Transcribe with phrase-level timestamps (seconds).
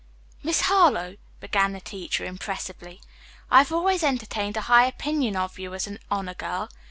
[0.41, 3.01] "Miss Harlowe," began the teacher impressively,
[3.51, 6.69] "I have always entertained a high opinion of you as an honor girl.